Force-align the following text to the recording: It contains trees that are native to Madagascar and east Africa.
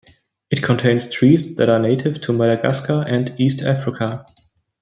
It 0.49 0.63
contains 0.63 1.11
trees 1.11 1.57
that 1.57 1.69
are 1.69 1.77
native 1.77 2.21
to 2.21 2.33
Madagascar 2.33 3.03
and 3.07 3.39
east 3.39 3.61
Africa. 3.61 4.25